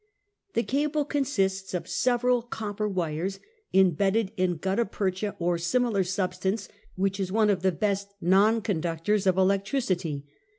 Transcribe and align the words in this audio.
The 0.55 0.63
cable 0.63 1.05
consists 1.05 1.75
of 1.75 1.87
several 1.87 2.41
copper 2.41 2.89
wires 2.89 3.39
imbedded 3.71 4.31
in 4.35 4.57
gutta 4.57 4.83
percha 4.83 5.35
or 5.37 5.59
similar 5.59 6.03
substance, 6.03 6.67
which 6.95 7.19
is 7.19 7.31
one 7.31 7.51
of 7.51 7.61
the 7.61 7.71
best 7.71 8.15
nonconductors 8.19 9.27
of 9.27 9.37
electricity. 9.37 10.25